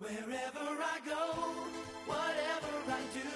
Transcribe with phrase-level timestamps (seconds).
[0.00, 1.18] Wherever I go,
[2.06, 3.26] whatever I do,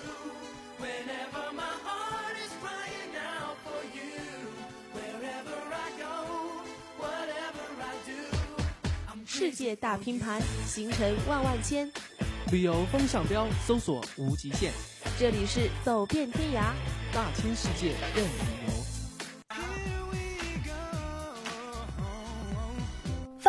[0.79, 4.47] whenever my heart is crying out for you.
[4.95, 6.63] Wherever I go,
[7.01, 8.15] whatever I do,
[9.27, 11.91] 世界大拼盘，行程万万千。
[12.53, 14.71] 旅游风向标，搜索无极限，
[15.19, 16.73] 这里是走遍天涯，
[17.13, 18.72] 大千世界任你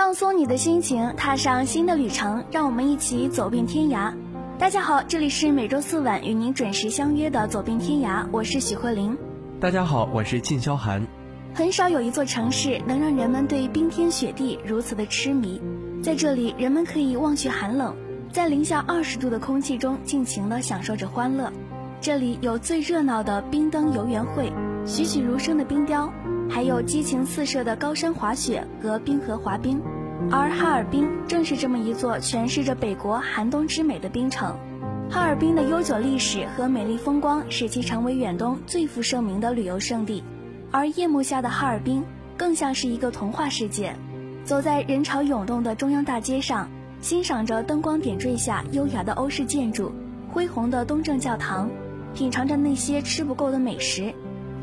[0.03, 4.13] 放松你的心情，踏上新的旅程，让我们一起走遍天涯。
[4.59, 9.17] 大家好，这里是每周四晚与您准时相约的《走遍天涯》，我是许慧玲。
[9.61, 11.07] 大家好，我是靳霄寒。
[11.53, 15.61] 很少有一座城市能让人们对冰天雪地如此的痴迷，
[16.03, 17.95] 在这里，人们可以忘却寒冷，
[18.29, 21.49] 在零下二十度的空气中尽情地享受着欢乐。
[22.01, 24.51] 这里有最热闹的冰灯游园会，
[24.85, 26.11] 栩栩如生的冰雕。
[26.49, 29.81] 还有激情四射的高山滑雪和冰河滑冰，
[30.31, 34.55] 而哈尔滨正是这么一座诠释着北国寒冬之美的冰城。
[35.09, 40.23] 哈尔滨的悠久历史和美丽风光使其成为远东最负盛名的旅游胜地，
[40.71, 42.03] 而夜幕下的哈尔滨
[42.37, 43.95] 更像是一个童话世界。
[44.43, 49.91] 走在人潮涌动的中央大街上，欣赏着灯光点缀下优雅的欧式建筑、
[50.31, 51.69] 恢宏的东正教堂，
[52.13, 54.13] 品尝着那些吃不够的美食。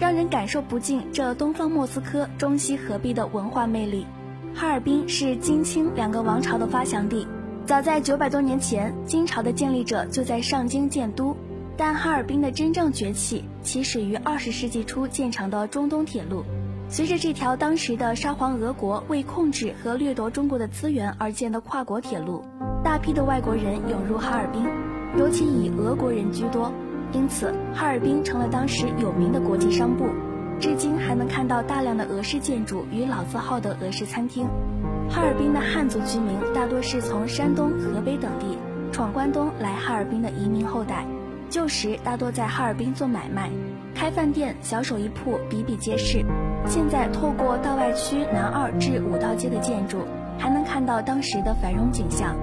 [0.01, 4.07] 让人感受不尽这东方莫斯科、中西合璧的文化魅力。
[4.55, 7.29] 哈尔滨是金清两个王朝的发祥地，
[7.67, 11.37] 早在九百多年前，金朝的建立者就在上京建都。
[11.77, 16.45] 但哈尔滨的真正崛起起始于二十世纪初建成的中东铁路。
[16.89, 22.43] 随着这条当时的沙皇俄国为控制和掠夺中国的资源而建的跨国铁路，
[22.83, 24.67] 大批的外国人涌入哈尔滨，
[25.19, 26.73] 尤其以俄国人居多。
[27.13, 30.07] 因此，哈尔滨成了当时有名的国际商埠，
[30.61, 34.47] 至今还能看到大量的俄式建筑与老字号的俄式餐厅。
[35.09, 38.57] 哈尔滨的汉族居民大多是从山东、河北等地
[38.93, 41.05] 闯关东来哈尔滨的移民后代，
[41.49, 43.51] 旧时大多在哈尔滨做买卖、
[43.93, 46.25] 开饭店，小手艺铺比比皆是。
[46.67, 50.05] 现在透过道外区南二至五道街的建筑，
[50.39, 52.37] 还能看到当时的繁荣景象。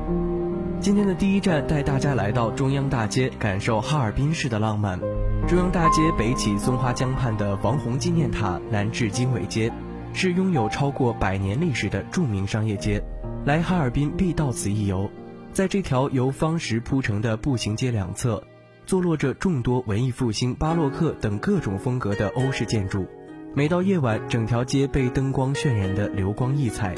[0.79, 4.99] 今天的第一站带大家来到中央大街，感受哈尔滨市的浪漫。
[5.47, 9.71] 中央大街北起松花江畔的王洪纪念塔，南至经纬街，
[10.13, 13.03] 是拥有超过百年历史的著名商业街。
[13.43, 15.09] 来哈尔滨必到此一游。
[15.51, 18.43] 在这条由方石铺成的步行街两侧，
[18.85, 23.07] 坐落着众多文艺复兴、巴洛克等各种风格的欧式建筑。
[23.55, 26.93] 每到夜晚，整条街被灯光渲染的流光溢彩。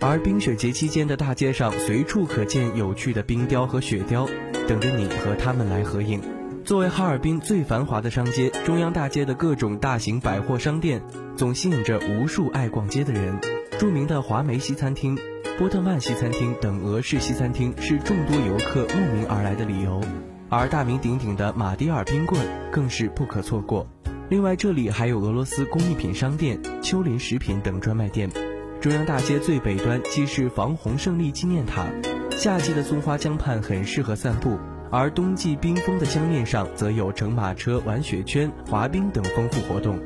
[0.00, 4.28] 而冰雪节期间的大街上，随处可见有趣的冰雕和雪雕，
[4.68, 6.20] 等着你和他们来合影。
[6.64, 11.02] 作为哈尔滨最繁华的商街，中央大街的各种大型百货商店，
[11.36, 13.38] 总吸引着无数爱逛街的人。
[13.78, 15.16] 著名的华梅西餐厅、
[15.58, 20.00] 波特曼西餐厅等俄式西餐厅是众多游客慕名而来的理由，
[20.48, 22.40] 而大名鼎鼎的马迭尔冰棍
[22.70, 23.86] 更是不可错过。
[24.28, 28.28] 另外，这里还有俄罗斯工艺品商店、秋林食品等专卖店。
[28.80, 31.86] 中央大街最北端即是防洪胜利纪念塔，
[32.30, 34.58] 夏季的松花江畔很适合散步，
[34.90, 39.98] 而冬季冰封的江面上则有乘马车、玩雪圈、滑冰等丰富活动。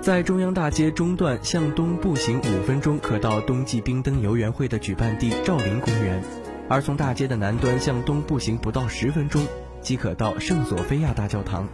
[0.00, 6.22] 在中央大街中段向东步行五分钟，可到冬季冰灯游园会的举办地赵林公园；
[6.68, 9.42] 而从大街的南端向东步行不到十分钟，
[9.82, 11.68] 即可到圣索菲亚大教堂。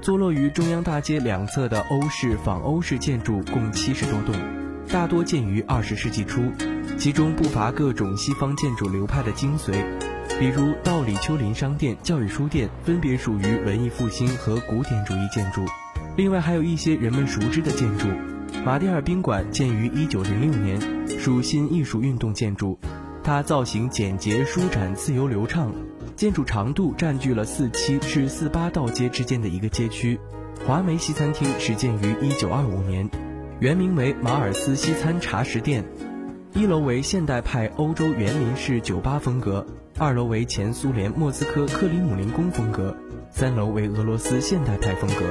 [0.00, 4.63] 坐落于中央大街两侧的欧式仿欧式建筑共七十多栋。
[4.88, 6.40] 大多建于二十世纪初，
[6.96, 9.72] 其中不乏各种西方建筑流派的精髓，
[10.38, 15.64] 比如道里丘林商店、教育书店，分别属于文艺复兴和古典主义建筑。
[16.16, 18.06] 另外还有一些人们熟知的建筑，
[18.64, 20.80] 马迭尔宾馆建于一九零六年，
[21.18, 22.78] 属新艺术运动建筑，
[23.24, 25.72] 它造型简洁、舒展、自由流畅，
[26.14, 30.20] 建筑长度占据了四七至四八道街之间的一个街区。
[30.64, 33.10] 华梅西餐厅始建于一九二五年。
[33.60, 35.84] 原名为马尔斯西餐茶食店，
[36.54, 39.64] 一楼为现代派欧洲园林式酒吧风格，
[39.96, 42.96] 二楼为前苏联莫斯科克里姆林宫风格，
[43.30, 45.24] 三楼为俄罗斯现代派风格。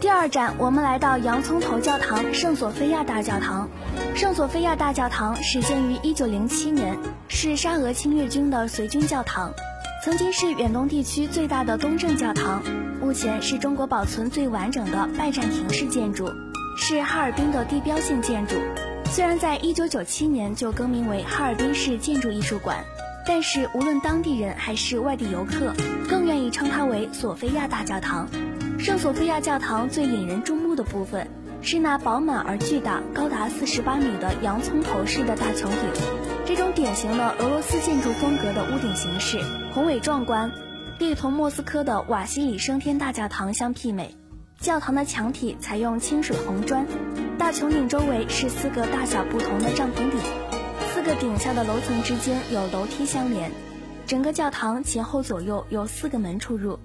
[0.00, 3.70] 第二站，我们来到洋葱头教堂圣索菲亚大教堂。
[4.14, 6.98] 圣索菲亚大教堂始建于1907年，
[7.28, 9.50] 是沙俄侵略军的随军教堂，
[10.04, 12.62] 曾经是远东地区最大的东正教堂，
[13.00, 16.28] 目前是中国保存最完整的拜占庭式建筑。
[16.76, 18.56] 是哈尔滨的地标性建筑，
[19.06, 22.84] 虽然在一九九七年就更名为哈尔滨市建筑艺术馆，
[23.26, 25.72] 但是无论当地人还是外地游客，
[26.08, 28.28] 更愿意称它为索菲亚大教堂。
[28.78, 31.26] 圣索菲亚教堂最引人注目的部分
[31.62, 36.02] 是那饱满而巨大、高达四十八米的洋葱头式的大穹顶，
[36.44, 39.40] 这种典型的俄罗斯建筑风格的屋顶形式
[39.72, 40.50] 宏伟壮观，
[40.98, 44.14] 可以同莫斯科的瓦西里升天大教堂相媲美。
[44.64, 46.86] 教堂的墙体采用清水红砖，
[47.36, 50.18] 大穹顶周围是四个大小不同的帐篷顶，
[50.88, 53.52] 四个顶下的楼层之间有楼梯相连。
[54.06, 56.78] 整个教堂前后左右有四个门出入，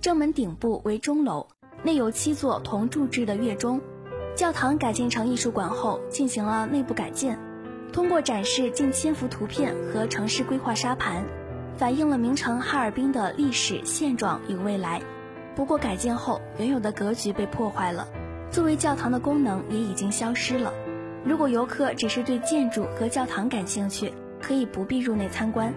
[0.00, 1.46] 正门顶部为钟楼，
[1.84, 3.80] 内有七座铜铸制的月钟。
[4.34, 7.38] 教堂改建成艺术馆后，进行了内部改建。
[7.92, 11.24] 通过展示近千幅图片和城市规划沙盘，
[11.76, 15.00] 反映了名城哈尔滨的历史现状与未来。
[15.60, 18.08] 不过改建后，原有的格局被破坏了，
[18.50, 20.72] 作为教堂的功能也已经消失了。
[21.22, 24.10] 如果游客只是对建筑和教堂感兴趣，
[24.40, 25.70] 可以不必入内参观。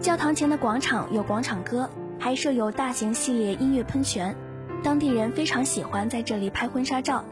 [0.00, 1.88] 教堂前的广场有广场歌，
[2.18, 4.34] 还设有大型系列音乐喷泉，
[4.82, 7.24] 当地人非常喜欢在这里拍婚纱照。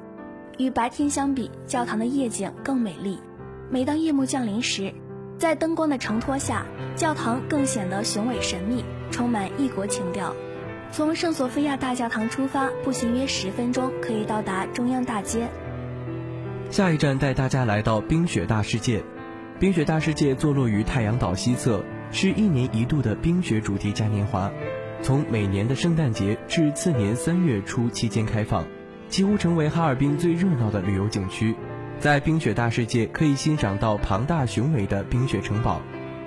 [0.56, 3.18] 与白天相比，教堂的夜景更美丽。
[3.70, 4.94] 每当夜幕降临时，
[5.36, 6.64] 在灯光的承托下，
[6.94, 10.32] 教堂更显得雄伟神秘，充满异国情调。
[10.90, 15.46] 从圣索菲亚大教堂出发，步行约十分钟可以到达中央大街。
[16.70, 19.02] 下一站带大家来到冰雪大世界。
[19.60, 24.50] 冰雪大世界坐落于太阳岛西侧，是一年一度的冰雪主题嘉年华，
[25.02, 28.64] 从每年的圣诞节至次年三月初期间开放，
[29.08, 31.54] 几乎成为哈尔滨最热闹的旅游景区。
[31.98, 35.80] 在冰雪大世界可以欣赏到庞大雄伟的冰雪城堡，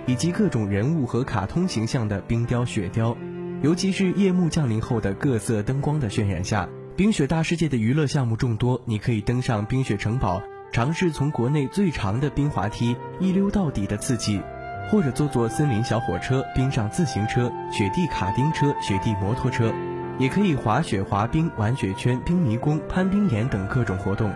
[0.05, 3.15] 以及各种人物和卡通形象的冰雕、雪雕。
[3.61, 8.81] 尤其是夜幕降临后的各色灯光的渲染下，冰雪大世界的娱乐项目众多。
[8.85, 10.41] 你可以登上冰雪城堡，
[10.71, 14.41] 尝试从国内最长的冰滑梯一溜到底的刺激，
[14.89, 19.71] 或者坐坐森林小火车、冰上自行车、雪地卡丁车、雪地摩托车，
[20.17, 24.33] 也可以滑雪、滑冰、玩雪圈、冰迷宫、攀冰岩等各种活动。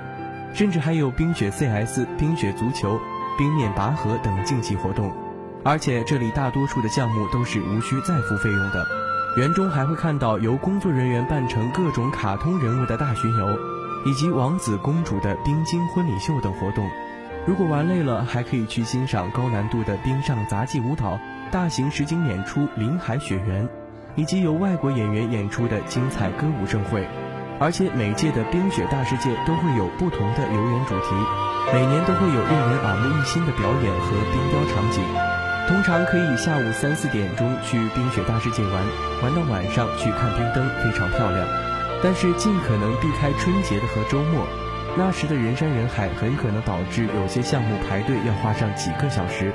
[0.53, 2.99] 甚至还有冰雪 CS、冰雪足球、
[3.39, 5.11] 冰面拔河等竞技活动，
[5.63, 9.04] 而且这里大多数的项目都是无需再付费用的。
[9.35, 13.59] 园中还会看到由工作人员扮成各种卡通人物的大巡游，
[14.05, 16.89] 以及王子公主的冰晶婚礼秀等活动。
[17.45, 21.19] 如果玩累了，还可以去欣赏高难度的冰上杂技舞蹈、
[21.51, 23.65] 大型实景演出《林海雪原》，
[24.15, 27.05] 以及由外国演员演出的精彩歌舞盛会。
[27.59, 31.13] 而且每届的冰雪大世界都会有不同的游园主题，
[31.73, 35.34] 每年都会有令人耳目一新的表演和冰雕场景。
[35.67, 38.83] 通常可以下午三四点钟去冰雪大世界玩，
[39.23, 41.47] 玩到晚上去看冰灯，非常漂亮。
[42.03, 44.45] 但是尽可能避开春节的和周末，
[44.95, 49.51] 那时的人山人海很可能导致有些项目排队要花上几个小时，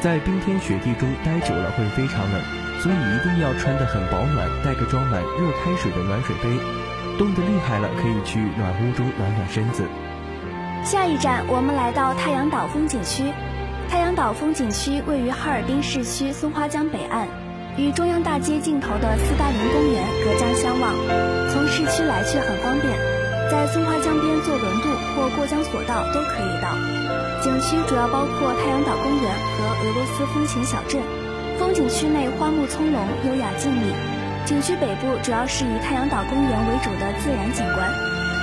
[0.00, 2.40] 在冰天雪地中待久了会非常冷，
[2.80, 6.48] 所以一定要穿得很保暖，带个装满热开水的暖水杯。
[7.18, 9.84] 冻得厉害了，可以去暖屋中暖暖身子。
[10.82, 13.24] 下一站，我们来到太阳岛风景区。
[13.92, 17.28] 太阳岛风景区位于哈尔滨市区松花江北岸，
[17.76, 20.96] 与中央大街尽头的斯大林公园隔江相望，
[21.52, 22.88] 从市区来去很方便。
[23.52, 26.72] 在松花江边坐轮渡或过江索道都可以到。
[27.44, 30.96] 景区主要包括太阳岛公园和俄罗斯风情小镇。
[31.60, 33.92] 风景区内花木葱茏，优雅静谧。
[34.48, 37.92] 景区北部主要是以太阳岛公园为主的自然景观，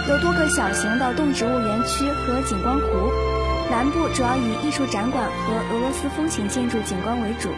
[0.09, 3.09] 有多个小型的动植物园区和景观湖。
[3.69, 7.49] 南部主要以艺术展馆和俄罗斯风情建筑景观为主。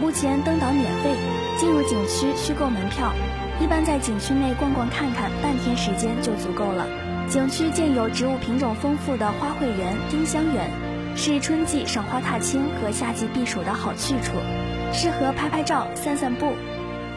[0.00, 1.14] 目前登岛免费，
[1.58, 3.12] 进入景区需购门票。
[3.60, 6.86] 一般在景区内逛逛看看，半天时间就足够了。
[7.28, 10.70] 景区建有植物品种丰富的花卉园、丁香园，
[11.16, 14.34] 是春季赏花踏青和夏季避暑的好去处，
[14.92, 16.52] 适合拍拍照、散散步。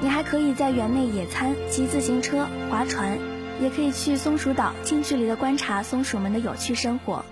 [0.02, 3.20] 你还可以在园内野餐、骑自行车、划船，
[3.62, 7.24] 也可以去松鼠岛近距离的观察松鼠们的有趣生活。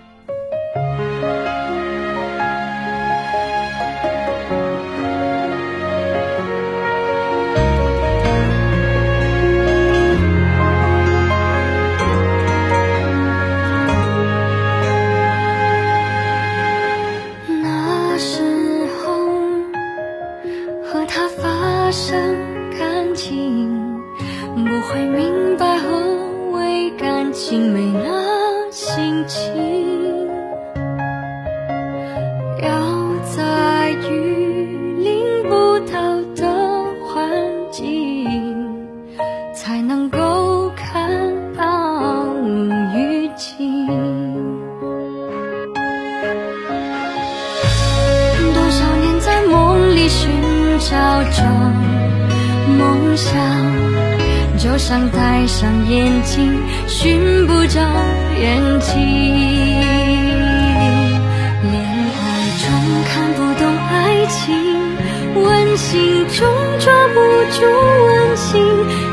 [65.78, 66.48] 心中
[66.80, 67.20] 抓不
[67.52, 67.64] 住
[68.08, 68.60] 温馨，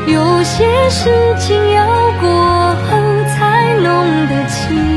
[0.07, 1.85] 有些事情要
[2.19, 2.97] 过后
[3.37, 4.94] 才弄得清。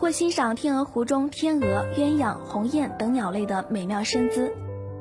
[0.00, 4.50] 或欣赏天鹅湖中天鹅、鸳鸯、鸿雁等鸟类的美妙身姿。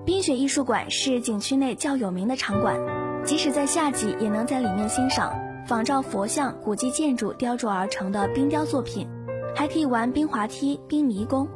[0.05, 2.77] 冰雪艺术馆是景区内较有名的场馆，
[3.23, 5.33] 即使在夏季也能在里面欣赏
[5.65, 9.07] 仿照佛像、古迹建筑雕琢而成的冰雕作品，
[9.55, 11.47] 还可以玩冰滑梯、冰迷宫。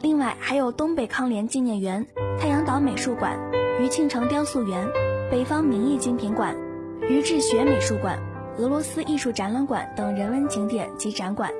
[0.00, 2.06] 另外还有东北康联纪念园、
[2.38, 3.36] 太阳岛美术馆、
[3.80, 4.88] 余庆成雕塑园、
[5.28, 6.56] 北方名艺精品馆、
[7.00, 8.16] 余志学美术馆、
[8.58, 11.50] 俄罗斯艺术展览馆等人文景点及展馆。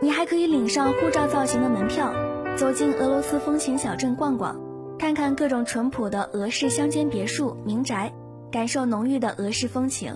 [0.00, 2.12] 你还可以领上护照造型的门票，
[2.56, 4.56] 走进俄罗斯风情小镇逛逛，
[4.96, 8.12] 看看各种淳朴的俄式乡间别墅、民宅，
[8.52, 10.14] 感受浓郁的俄式风情。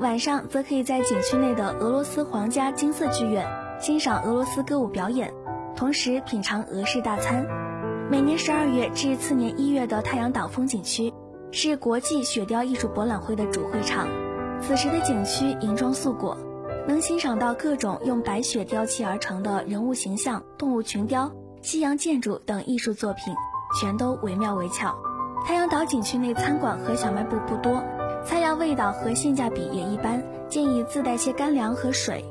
[0.00, 3.46] 晚上则可以在景区内的俄罗斯皇家金色剧院
[3.78, 5.32] 欣赏俄罗斯歌舞表演，
[5.76, 7.46] 同时品尝俄式大餐。
[8.10, 11.12] 每年十二月至次年一月的太阳岛风景区
[11.52, 14.08] 是国际雪雕艺术博览会的主会场，
[14.60, 16.36] 此时的景区银装素裹。
[16.90, 21.30] 能欣赏到各种用白雪雕砌而成的人物形象、动物群雕、
[21.62, 23.32] 西洋建筑等艺术作品，
[23.80, 24.92] 全都惟妙惟肖。
[25.46, 27.80] 太阳岛景区内餐馆和小卖部不多，
[28.24, 32.24] 菜肴味道和性价比也一般，建议自带些干粮和水。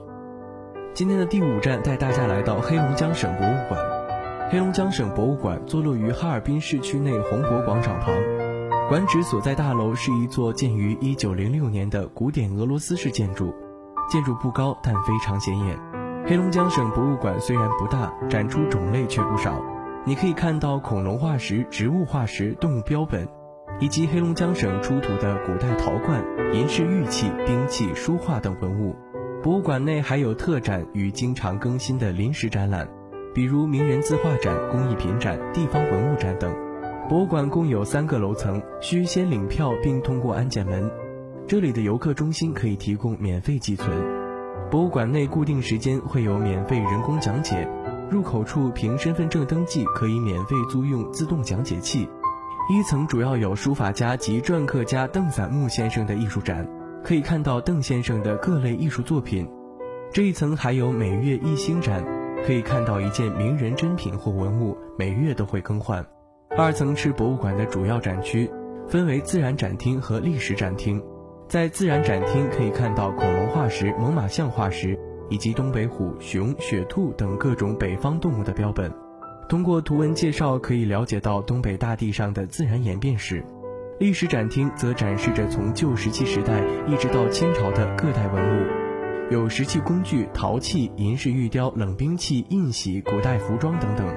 [0.94, 3.80] 今天的第五站带大家来到黑龙江省博物馆。
[4.52, 8.14] 黑龙江省博物馆坐落于哈尔滨市区内红博广场旁，
[8.90, 13.54] 馆址所在大楼是一座建于1906年的古典俄罗斯式建筑，
[14.10, 15.78] 建筑不高但非常显眼。
[16.26, 19.62] 黑龙江省博物馆虽然不大，展出种类却不少，
[20.06, 23.28] 你可以看到恐龙化石、植物化石、动物标本，
[23.80, 26.24] 以及黑龙江省出土的古代陶罐、
[26.54, 28.96] 银饰玉器、兵器、书画等文物。
[29.42, 32.88] 博物馆内还有特展与经常更新的临时展览，
[33.34, 36.54] 比如名人字画展、工艺品展、地方文物展等。
[37.08, 40.92] 博物馆共有三个楼层，需先领票并通过安检门。
[41.50, 43.90] 这里的游客中心可以提供免费寄存。
[44.70, 47.68] 博物馆内固定时间会有免费人工讲解，
[48.08, 52.08] 入口处凭身份证登记可以免费租用自动讲解器。
[52.70, 56.70] 一层主要有书法家及篆刻家邓散木先生的艺术展，
[57.04, 59.50] 可以看到邓先生的各类艺术作品。
[60.14, 62.06] 这一层还有每月一星展，
[62.46, 66.06] 可以看到一件名人珍品或文物，每月都会更换。
[66.56, 68.48] 二层是博物馆的主要展区，
[68.88, 71.04] 分为自然展厅和历史展厅。
[71.50, 74.96] 在自然展厅可以看到恐龙化石、猛犸象化石，
[75.32, 78.94] 以及东北虎、熊、雪兔等各种北方动物的标本。
[79.50, 83.44] 通过图文介绍可以了解到东北大地上的自然演变史。
[83.98, 94.08] 历史展厅则展示着从旧石器时代一直到清朝的各代文物，有石器工具、陶器、银饰玉雕、冷兵器、印玺、古代服装等等。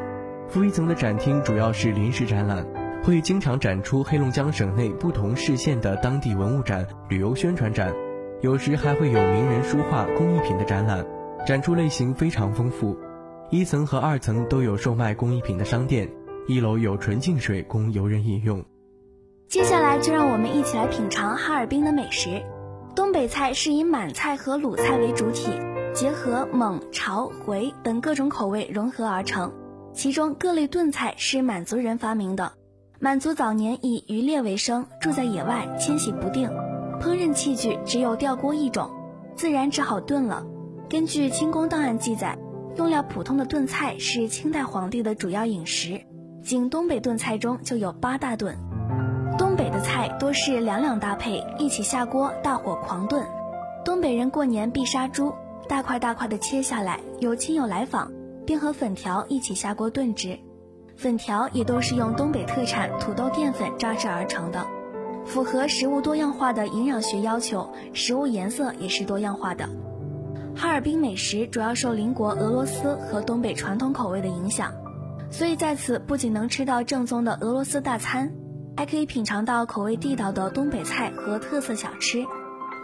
[0.50, 2.81] 负一层的展厅主要是临时展览。
[3.04, 7.92] 会经常展出黑龙江省内不同市县的当地文物展、旅游宣传展，
[8.42, 11.04] 有时还会有名人书画、工艺品的展览，
[11.44, 12.96] 展出类型非常丰富。
[13.50, 16.08] 一层和二层都有售卖工艺品的商店，
[16.46, 18.64] 一楼有纯净水供游人饮用。
[19.48, 22.40] 接下来就让我们一起来品尝哈尔滨的美食。
[22.94, 25.50] 东北菜是以满菜和鲁菜为主体，
[25.92, 29.52] 结合蒙、潮、回等各种口味融合而成，
[29.92, 32.52] 其中各类炖菜是满族人发明的。
[33.02, 36.48] 满族早年以渔猎为生，住在野外，迁徙不定，
[37.00, 38.88] 烹饪器具只有吊锅一种，
[39.34, 40.46] 自然只好炖了。
[40.88, 42.38] 根据清宫档案记载，
[42.76, 46.00] 用料普通的炖菜是清代皇帝的主要饮食。
[46.44, 48.56] 仅东北炖菜中就有八大炖。
[49.36, 53.26] 东北的菜多是两两搭配，一起下锅，大火狂炖。
[53.84, 55.32] 东北人过年必杀猪，
[55.68, 58.12] 大块大块的切下来，有亲友来访，
[58.46, 60.38] 便和粉条一起下锅炖制。
[61.02, 64.64] 粉条也都是用东北特产土豆淀粉榨制而成的，
[65.26, 69.68] 符合食物多样化的营养学要求，食物颜色也是多样化的。
[70.54, 74.72] 哈尔滨美食主要受邻国俄罗斯和东北传统口味的影响，
[75.28, 78.32] 所以在此不仅能吃到正宗的俄罗斯大餐，
[78.76, 82.24] 还可以品尝到口味地道的东北菜和特色小吃，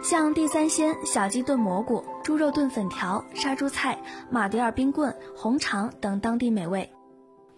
[0.03, 3.97] 像地三鲜、小鸡炖蘑菇、猪肉炖粉条、杀猪菜、
[4.29, 6.91] 马迭尔冰棍、红肠等当地美味。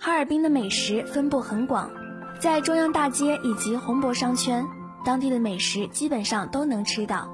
[0.03, 1.91] 哈尔滨的美食分布很广，
[2.39, 4.65] 在中央大街以及红博商圈，
[5.05, 7.31] 当地的美食基本上都能吃到。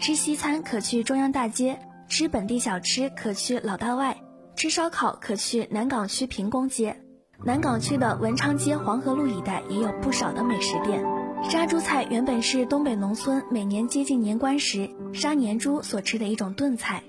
[0.00, 1.78] 吃西餐可去中央大街，
[2.08, 4.18] 吃本地小吃可去老大外，
[4.56, 7.00] 吃烧烤可去南岗区平公街。
[7.44, 11.00] 南岗区的文昌街、黄河路一带也有不少的美食店。
[11.48, 17.00] 杀猪菜原本是东北农村每年接近年关时杀年猪所吃的一种炖菜，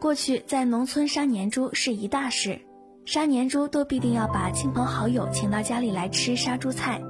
[0.00, 2.60] 过去在农村杀年猪是一大事。
[3.04, 7.02] 杀年猪都必定要把亲朋好友请到家里来吃杀猪菜，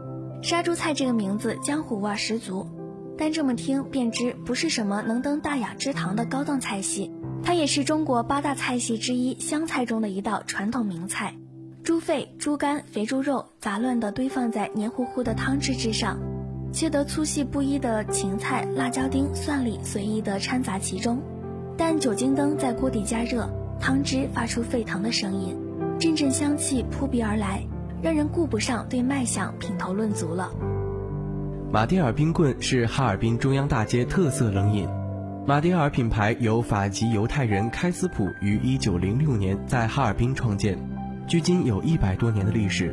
[0.42, 2.66] 杀猪菜这个名字江湖味十足，
[3.18, 11.34] 但这么听便知不是什么能登大雅之堂的高档菜系，它也是中国八大菜系之一湘菜中的一道传统名菜。
[11.84, 16.18] 猪肺、猪肝、肥猪肉杂乱地堆放在黏糊糊的汤汁之上，
[16.72, 21.20] 切得粗细不一的芹菜、辣椒丁、蒜粒随意地掺杂其中，
[21.76, 23.46] 但酒精灯在锅底加热，
[23.78, 25.54] 汤汁发出沸腾的声音。
[26.02, 27.62] 阵阵香气扑鼻而来，
[28.02, 30.50] 让人顾不上对卖相品头论足了。
[31.72, 34.88] 马迭尔冰棍是哈尔滨中央大街特色冷饮。
[35.46, 40.76] 马迭尔品牌由法籍犹太人开斯普于1906年在哈尔滨创建，
[41.28, 42.92] 距今有一百多年的历史。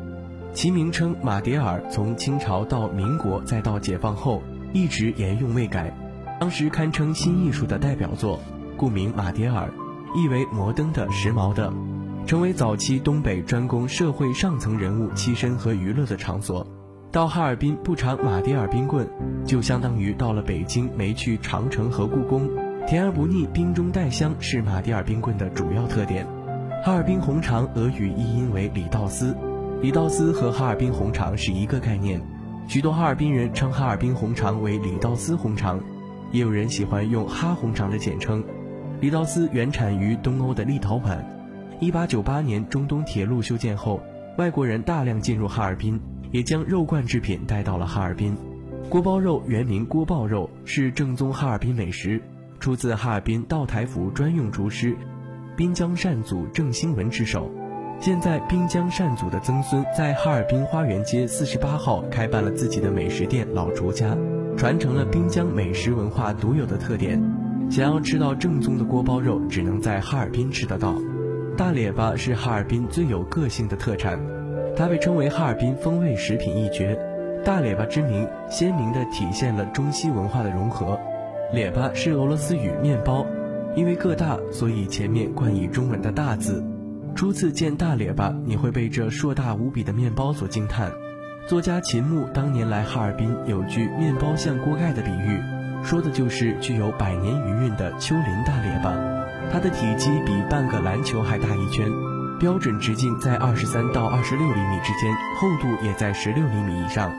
[0.53, 5.91] 其名称马迭尔从清朝到民国再到解放后一直沿用未改，
[6.39, 8.39] 当时堪称新艺术的代表作，
[8.77, 9.67] 故名马迭尔，
[10.15, 11.73] 意为摩登的、时髦的。
[12.29, 16.63] 成为早期东北专供社会上层人物栖身和娱乐的场所。
[17.11, 19.09] 到哈尔滨不尝马迭尔冰棍，
[19.43, 22.47] 就相当于到了北京没去长城和故宫。
[22.85, 26.23] 甜而不腻，冰中带香是马迭尔冰棍的主要特点。
[26.85, 29.35] 哈尔滨红肠俄语译音为里道斯，
[29.81, 32.21] 里道斯和哈尔滨红肠是一个概念。
[32.67, 35.79] 许多哈尔滨人称哈尔滨红肠为里道斯红肠，
[36.31, 38.43] 也有人喜欢用哈红肠的简称。
[39.01, 41.17] 里道斯原产于东欧的立陶宛。
[41.81, 44.01] 一八九八年，中东铁路修建后，
[44.37, 45.97] 外国人大量进入哈尔滨，
[46.29, 48.35] 也将肉罐制品带到了哈尔滨。
[48.89, 52.21] 锅包肉原名锅爆肉，是正宗哈尔滨美食，
[52.59, 54.93] 出自哈尔滨道台府专用厨师
[55.55, 57.49] 滨江善祖郑兴文之手。
[58.01, 64.17] 现在，滨江善祖的曾孙在哈尔滨花园街四十八号开办了自己的美食店“老厨家”，
[64.57, 67.21] 传承了滨江美食文化独有的特点。
[67.69, 70.93] 想要吃到正宗的锅包肉，只能在哈尔滨吃得到。
[71.59, 74.17] 大列巴是哈尔滨最有个性的特产，
[74.77, 76.97] 它被称为哈尔滨风味食品一绝。
[77.43, 80.97] 大列巴之名鲜明地体现了中西文化的融合。
[81.51, 83.25] 列巴是俄罗斯语面包，
[83.75, 86.63] 因为个大，所以前面冠以中文的大字。
[87.13, 90.89] 初次见大列巴，你会被这硕大无比的面包所惊叹。
[91.45, 95.41] 作家秦牧当年来哈尔滨，有句“面包像锅盖”的比喻，
[95.83, 99.18] 说的就是具有百年余韵的丘陵大列巴。
[99.51, 101.91] 它的体积比半个篮球还大一圈，
[102.39, 107.11] 标准直径在二十三到二十六厘米之间，厚度也在十六厘米以上。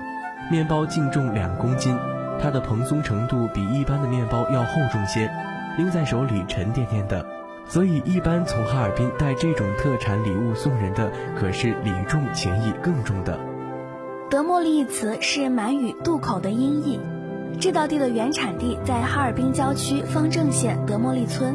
[0.51, 1.97] 面包净重两公斤，
[2.41, 5.31] 它的蓬松程度比一般的面包要厚重些，
[5.77, 7.25] 拎在手里沉甸甸的。
[7.67, 13.39] 所以，一般从哈尔滨带这种特产礼物送人的，可是礼重情义更重的。
[14.29, 16.99] 德莫利一词是满语“渡口”的音译。
[17.61, 21.55] 这道地的原产地在哈尔滨郊区方正县德莫利村，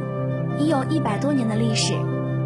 [0.60, 1.94] 已有一百多年的历史。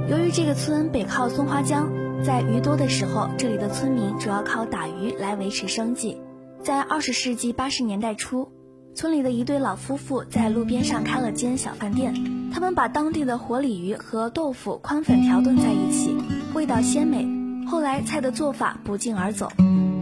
[0.10, 1.90] 由于这个村北靠松花江，
[2.24, 6.18] 在鱼多的时候，这里的村民主要靠打鱼来维持生计。
[6.64, 8.52] 在二十世纪八十年代初，
[8.96, 12.14] 村里的一对老夫妇在路边上开了间小饭店。
[12.52, 16.18] 他们把当地的活鲤鱼和豆腐、宽粉条炖在一起，
[16.54, 17.28] 味道鲜美。
[17.68, 19.52] 后来菜的做法不胫而走，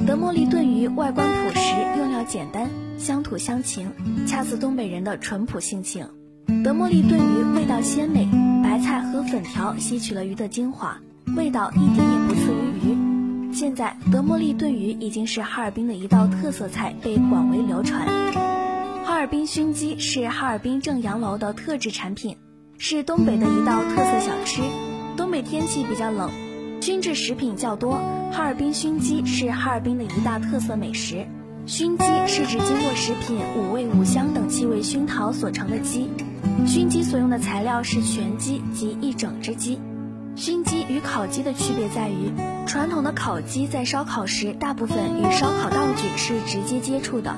[0.08, 3.92] 德莫利炖鱼外观朴实，用料简单，乡土乡情，
[4.26, 6.08] 恰似东北人的淳朴性情。
[6.64, 8.26] 德莫利炖鱼味道鲜美，
[8.64, 10.98] 白菜和粉条吸取了鱼的精华，
[11.36, 13.54] 味道一点也不次于鱼。
[13.54, 18.08] 现在德莫利炖鱼已经是哈尔滨的一道特色菜，被广为流传。
[19.04, 22.38] 哈尔滨熏鸡是哈尔滨正阳楼的特制产品，
[22.78, 24.62] 是东北的一道特色小吃。
[25.18, 26.30] 东北天气比较冷，
[26.82, 28.00] 熏制食品较多，
[28.32, 31.26] 哈尔滨熏鸡是哈尔滨的一大特色美食。
[31.66, 36.08] 熏鸡是指经过食品五味五香等气味熏陶所成的鸡。
[36.68, 39.80] 熏鸡所用的材料是全鸡及一整只鸡。
[40.36, 42.30] 熏鸡与烤鸡的区别在于，
[42.68, 47.34] 传统的烤鸡在烧烤时，大部分与烧烤道具是直接接触的。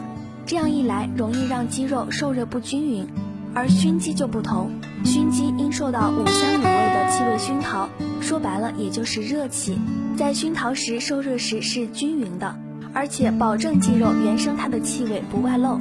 [0.48, 3.08] 这样一来，容易让鸡肉受热不均匀，
[3.54, 4.72] 而熏鸡就不同，
[5.06, 7.88] 熏鸡因受到五香五味的气味熏陶，
[8.20, 9.78] 说白了也就是热气，
[10.18, 12.56] 在熏陶时受热时是均匀的，
[12.94, 15.80] 而且保证鸡肉原生它的气味不外漏，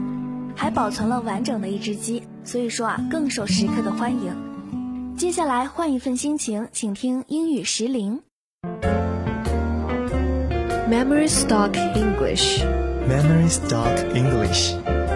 [0.55, 5.15] 还保存了完整的一只鸡，所以说啊更受食客的欢迎。
[5.17, 8.21] 接下来换一份心情，请听英语时铃。
[10.89, 12.65] Memory Stock English.
[13.09, 14.75] Memory Stock English.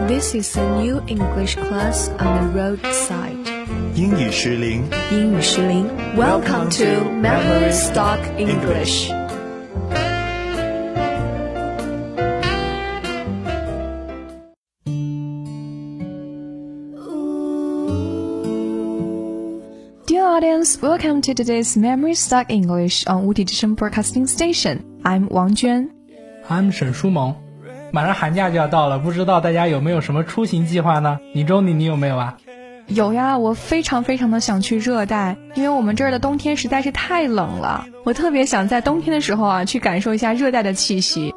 [0.08, 3.36] This is a new English class on the roadside.
[3.94, 4.84] 英语时铃。
[5.12, 9.21] 英语时铃 Welcome to Memory Stock English.
[20.80, 24.78] Welcome to today's Memory Stock English on 无体之声 Broadcasting Station.
[25.02, 25.90] I'm Wang Juan.
[26.48, 27.36] I'm 沈书萌。
[27.90, 31.18] 马上寒假就要到了，不知道大家有没有什么出行计划呢？
[31.34, 32.36] 你周你你有没有啊？
[32.86, 37.86] 有呀，我非常非常的想去热带，因为我们这儿的冬天实在是太冷了。
[38.04, 41.34] 我特别想在冬天的时候啊，去感受一下热带的气息。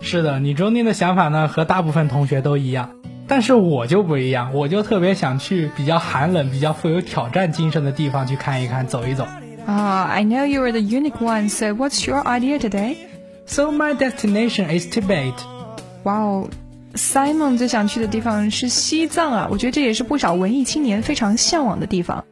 [0.00, 2.90] 是的，你周宁的想法呢，和大部分同学都一样。
[3.28, 9.26] 但是我就不一样，我就特别想去比较寒冷、比较富有挑战精神的地方去看一看、走一走。
[9.66, 12.96] 啊、i know you are the unique one, so what's your idea today?
[13.44, 15.34] So my destination is Tibet.
[16.04, 16.48] 哇哦
[16.94, 19.48] ，Simon 最想去的地方是西藏啊！
[19.50, 22.24] 我觉得这也是不少文艺青年非常向往的地方。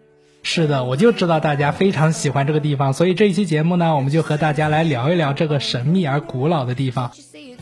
[0.46, 7.12] 是的，我就知道大家非常喜欢这个地方，所以这一期节目呢，我们就和大家来聊一聊这个神秘而古老的地方。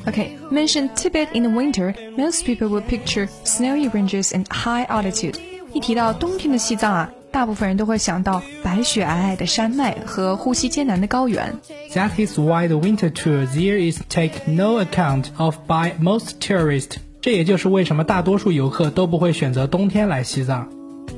[0.06, 5.36] Okay, mention Tibet in the winter, most people will picture snowy ranges and high altitude.
[5.74, 11.60] 一提到冬天的西藏啊，大部分人都会想到白雪皑皑的山脉和呼吸艰难的高原。
[11.94, 16.96] That is why the winter tour there is take no account of by most tourists。
[17.22, 20.70] 这也就是为什么大多数游客都不会选择冬天来西藏。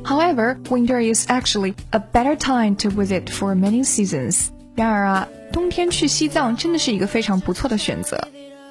[0.06, 4.50] However, winter is actually a better time to visit for many seasons.
[4.76, 8.28] 然而啊，冬天去西藏真的是一个非常不错的选择。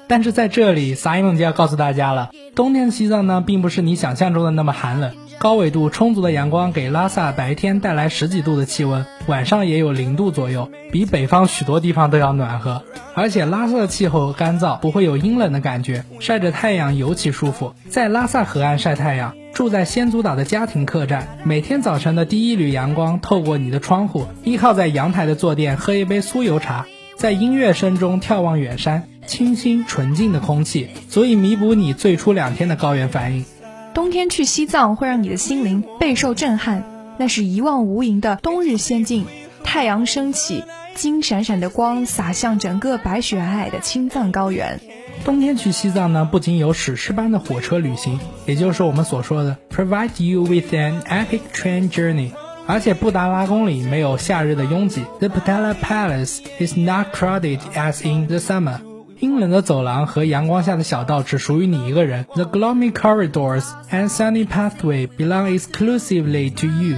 [0.08, 5.12] 但是在这里，Simon 就要告诉大家了，冬天的西藏呢，并不是你想象中的那么寒冷。
[5.38, 12.82] 高纬度充足的阳光给拉萨白天带来十几度的气温，晚上也有零度左右，比北方许多地方都要暖和。
[13.14, 17.74] 而且拉萨的气候干燥，不会有阴冷的感觉，晒着太阳尤其舒服。
[17.90, 26.84] 在拉萨河岸晒太阳，住在仙足岛的家庭客栈，每天早晨的第一缕阳光透过你的窗户，依靠在阳台的坐垫喝一杯酥油茶，
[27.16, 33.46] 在音乐声中眺望远山，清新纯净的空气足以弥补你最初两天的高原反应。
[33.94, 36.84] 冬天去西藏会让你的心灵备受震撼，
[37.16, 39.24] 那是一望无垠的冬日仙境。
[39.64, 40.64] 太阳升起，
[40.94, 44.78] 金闪闪的光洒向整个白雪皑皑的青藏高原。
[45.24, 52.30] 冬天去西藏呢，不仅有史诗般的火车旅行，也就是我们所说的 provide you with an epic train journey，
[52.66, 55.04] 而且布达拉宫里没有夏日的拥挤。
[55.18, 58.78] The Patala Palace is not crowded as in the summer.
[59.18, 62.26] 阴冷的走廊和阳光下的小道只属于你一个人。
[62.34, 66.96] The gloomy corridors and sunny pathway belong exclusively to you.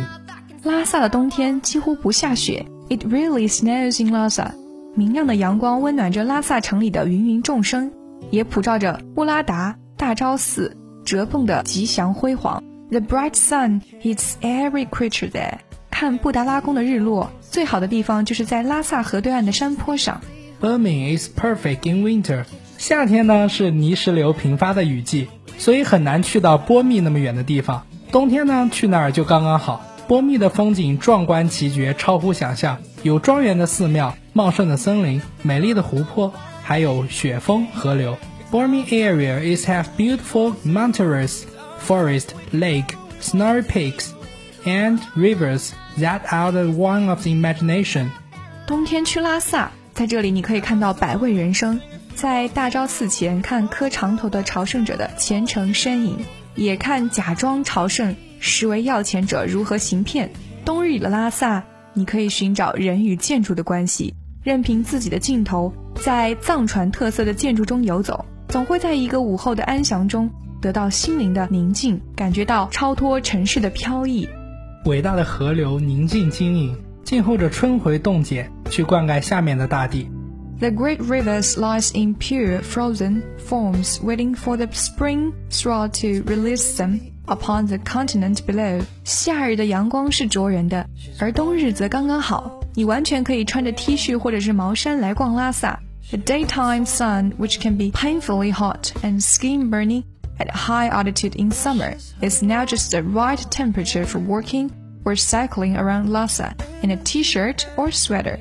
[0.64, 4.50] 拉萨的冬天几乎不下雪，It really snows in Lhasa。
[4.96, 7.92] 明亮的阳光温暖着拉萨城里的芸芸众生，
[8.30, 12.62] 也普照着布拉达、大昭寺、哲蚌的吉祥辉煌。
[12.90, 15.58] The bright sun hits every creature there。
[15.90, 20.20] 看布达拉宫的日落，最好的地方就是在拉萨河对岸的山坡上。
[20.60, 22.44] Burming is perfect in winter。
[22.76, 27.86] 夏天呢是泥石流频发的雨季，所以很难去到波密那么远的地方。
[28.12, 29.84] 冬天呢去那儿就刚刚好。
[30.06, 36.32] 波密的风景壮观奇绝，超乎想象，有庄园的寺庙、茂盛的森林、美丽的湖泊，
[36.67, 38.17] 还有雪峰河流。
[38.51, 41.43] Bormi area is have beautiful mountainous
[41.79, 44.09] forest, lake, snowy peaks,
[44.63, 48.09] and rivers that are the one of the imagination.
[48.67, 51.81] 冬天去拉萨，在这里你可以看到百味人生，
[52.15, 56.19] 在大昭寺前看磕长头的朝圣者的虔诚身影，
[56.55, 58.15] 也看假装朝圣。
[58.39, 60.29] 实为要钱者如何行骗？
[60.65, 70.30] 冬日里的拉萨，你可以寻找人与建筑的关系，任凭自己的镜头 在藏传特色的建筑中游走，总会在一个午后的安详中
[70.60, 74.28] 得到心灵的宁静，感觉到超脱尘世的飘逸。
[74.84, 80.08] 伟大的河流宁静晶莹，静候着春回冻结，去灌溉下面的大地。
[80.60, 87.00] The great rivers lies in pure frozen forms, waiting for the spring thaw to release them.
[87.26, 90.86] Upon the continent below，夏日的阳光是灼人的，
[91.20, 92.60] 而冬日则刚刚好。
[92.74, 95.78] 你完全可以穿着 T 恤或者是毛衫来逛拉萨。
[96.11, 100.03] The daytime sun, which can be painfully hot and skin burning
[100.37, 104.69] at high altitude in summer, is now just the right temperature for walking
[105.05, 108.37] or cycling around Lhasa in a T-shirt or sweater.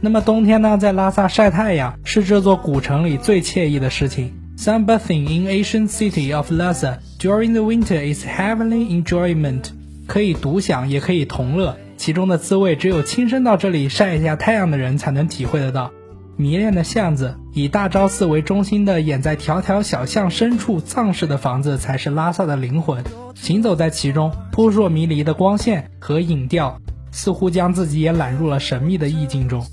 [0.00, 4.32] 那么冬天呢，在拉萨晒太阳是这座古城里最惬意的事情。
[4.56, 9.64] Sunbathing in ancient city of Lhasa during the winter is heavenly enjoyment。
[10.06, 15.92] 可以独享，也可以同乐，其中的滋味只有亲身到这里晒一下太阳的人才能体会得到。
[16.37, 23.03] 迷恋的巷子，以大昭寺为中心的掩在条条小巷深处藏式的房子，才是拉萨的灵魂。
[23.35, 26.79] 行走在其中，扑朔迷离的光线和影调，
[27.11, 29.65] 似乎将自己也揽入了神秘的意境中。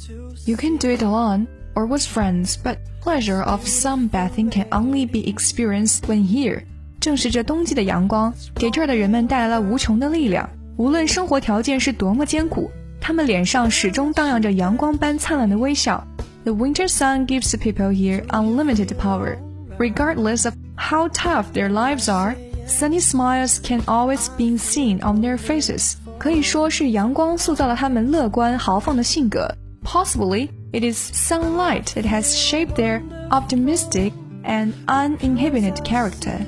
[0.47, 1.47] You can do it alone.
[1.75, 6.63] or with friends, but pleasure of sunbathing can only be experienced when here.
[7.01, 10.49] 正是这冬季的阳光，给这儿的人们带来了无穷的力量。
[10.77, 12.71] 无论生活条件是多么艰苦，
[13.01, 16.07] 他们脸上始终荡漾着阳光般灿烂的微笑。
[16.44, 19.38] The winter sun gives the people here unlimited power.
[19.78, 22.36] Regardless of how tough their lives are,
[22.68, 25.96] sunny smiles can always be seen on their faces.
[26.18, 29.54] 可以说是阳光塑造了他们乐观豪放的性格。
[29.84, 30.50] Possibly.
[30.74, 34.12] It is sunlight that has shaped their optimistic
[34.44, 36.40] and uninhibited character.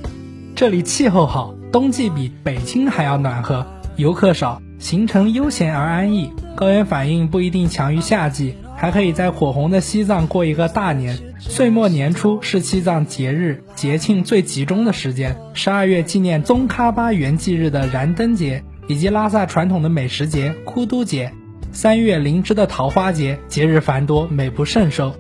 [0.56, 6.34] 这里气候好，冬季比北京还要暖和，游客少，行程悠闲而安逸。
[6.56, 11.19] 高原反应不一定强于夏季， 还可以在火红的西藏过一个大年。
[11.39, 21.33] 岁末年初是西藏节日节庆最集中的时间，十二月纪念宗喀巴圆寂日的燃灯节，以及拉萨传统的美食节库都节。
[21.73, 25.15] 三月灵芝的桃花节，节日繁多，美不胜收。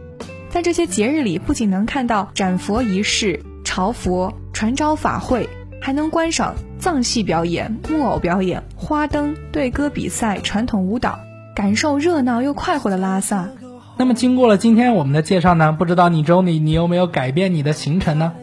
[0.51, 5.49] 在这些节日里，不仅能看到斩佛仪式、朝佛、传召法会，
[5.81, 11.19] 还能观赏藏戏表演、木偶表演、花灯、对歌比赛、传统舞蹈，
[11.56, 13.50] 感受热闹又快活的拉萨。
[13.98, 15.74] 那么，经过了今天我们的介绍呢？
[15.74, 18.34] 不知道你周里你有没有改变你的行程呢？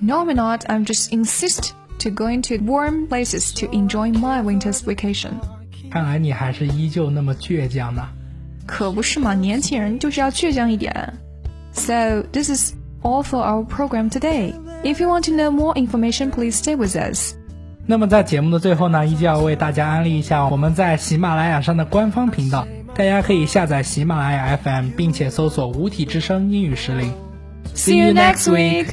[0.00, 0.64] No, not.
[0.66, 5.30] I'm just insist to going to warm places to enjoy my winter's vacation.
[5.90, 8.08] 看来你还是依旧那么倔强呢。
[8.66, 11.14] 可不是嘛，年轻人就是要倔强一点。
[11.72, 14.52] So this is all for our program today.
[14.82, 17.34] If you want to know more information, please stay with us.
[17.87, 22.65] 那么在节目的最后呢，依旧要为大家安利一下我们在喜马拉雅上的官方频道，
[22.95, 27.11] 大家可以下载喜马拉雅 FM，并且搜索“五体之声英语实力”。
[27.75, 28.87] See you next week.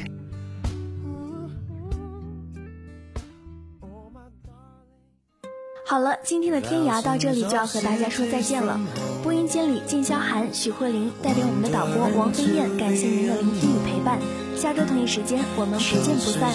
[5.85, 8.79] 好了，今天的天涯到这里就要和大家说再见了。
[9.23, 14.19] 播音间里，靳潇涵、许慧玲带领我们的导播王飞燕，感谢您的聆听与陪伴。
[14.59, 16.51] 下周同一时间，我们不见不散。